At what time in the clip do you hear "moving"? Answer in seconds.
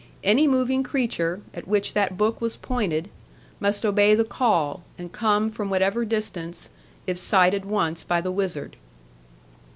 0.47-0.81